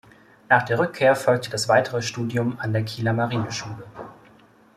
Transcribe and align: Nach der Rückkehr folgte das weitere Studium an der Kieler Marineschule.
Nach 0.49 0.63
der 0.63 0.79
Rückkehr 0.79 1.15
folgte 1.15 1.51
das 1.51 1.69
weitere 1.69 2.01
Studium 2.01 2.57
an 2.59 2.73
der 2.73 2.81
Kieler 2.83 3.13
Marineschule. 3.13 3.83